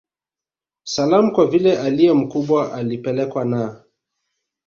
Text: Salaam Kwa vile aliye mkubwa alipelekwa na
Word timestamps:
Salaam 0.83 1.31
Kwa 1.31 1.47
vile 1.47 1.79
aliye 1.79 2.13
mkubwa 2.13 2.73
alipelekwa 2.73 3.45
na 3.45 3.83